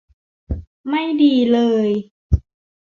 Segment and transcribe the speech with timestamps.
[0.89, 1.89] ไม่ดีเลย